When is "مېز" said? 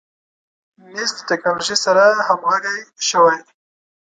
0.91-1.11